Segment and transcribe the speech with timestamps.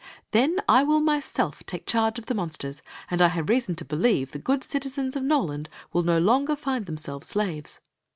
[0.31, 4.31] "Then I will myself take charge of the monsters; and I have reason to believe
[4.31, 7.79] the good citizens of No land will no longer find themselves slaves."